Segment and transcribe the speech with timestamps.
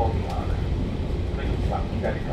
[0.00, 0.60] โกงหัวเลย
[1.34, 2.32] ไม่รู้ความที่ได้หรือเป